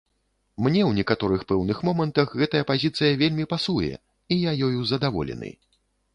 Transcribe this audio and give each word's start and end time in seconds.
Мне 0.67 0.79
ў 0.85 0.91
некаторых 0.99 1.43
пэўных 1.51 1.81
момантах 1.89 2.33
гэтая 2.39 2.63
пазіцыя 2.73 3.11
вельмі 3.21 3.47
пасуе 3.53 3.93
і 3.93 4.35
я 4.49 4.57
ёю 4.71 4.81
задаволены. 4.95 5.49